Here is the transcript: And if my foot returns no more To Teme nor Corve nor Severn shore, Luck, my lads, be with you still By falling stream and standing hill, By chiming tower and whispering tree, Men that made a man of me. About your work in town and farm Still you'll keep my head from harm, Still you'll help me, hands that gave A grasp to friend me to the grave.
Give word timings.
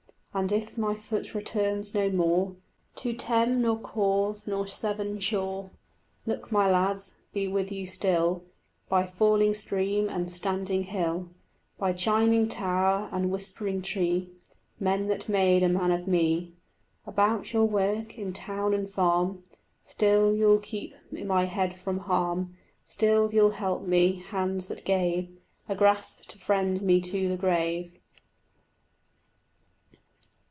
And 0.33 0.49
if 0.53 0.77
my 0.77 0.95
foot 0.95 1.33
returns 1.35 1.93
no 1.93 2.09
more 2.09 2.55
To 2.95 3.11
Teme 3.11 3.61
nor 3.61 3.77
Corve 3.77 4.47
nor 4.47 4.65
Severn 4.65 5.19
shore, 5.19 5.71
Luck, 6.25 6.53
my 6.53 6.71
lads, 6.71 7.17
be 7.33 7.49
with 7.49 7.69
you 7.69 7.85
still 7.85 8.45
By 8.87 9.05
falling 9.05 9.53
stream 9.53 10.07
and 10.07 10.31
standing 10.31 10.83
hill, 10.85 11.27
By 11.77 11.91
chiming 11.91 12.47
tower 12.47 13.09
and 13.11 13.29
whispering 13.29 13.81
tree, 13.81 14.29
Men 14.79 15.07
that 15.07 15.27
made 15.27 15.63
a 15.63 15.67
man 15.67 15.91
of 15.91 16.07
me. 16.07 16.53
About 17.05 17.51
your 17.51 17.65
work 17.65 18.17
in 18.17 18.31
town 18.31 18.73
and 18.73 18.89
farm 18.89 19.43
Still 19.83 20.33
you'll 20.33 20.59
keep 20.59 20.95
my 21.11 21.43
head 21.43 21.75
from 21.75 21.97
harm, 21.99 22.55
Still 22.85 23.33
you'll 23.33 23.51
help 23.51 23.85
me, 23.85 24.19
hands 24.29 24.67
that 24.67 24.85
gave 24.85 25.37
A 25.67 25.75
grasp 25.75 26.29
to 26.29 26.37
friend 26.37 26.81
me 26.81 27.01
to 27.01 27.27
the 27.27 27.35
grave. 27.35 27.97